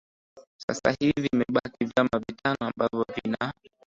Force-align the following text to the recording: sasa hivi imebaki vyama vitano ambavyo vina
sasa 0.57 0.91
hivi 0.99 1.27
imebaki 1.33 1.85
vyama 1.85 2.19
vitano 2.19 2.57
ambavyo 2.73 3.05
vina 3.15 3.53